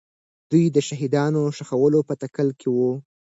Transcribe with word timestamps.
دوی 0.49 0.65
د 0.75 0.77
شهیدانو 0.87 1.41
ښخولو 1.57 1.99
په 2.07 2.13
تکل 2.21 2.49
کې 2.59 2.67
وو. 2.75 2.91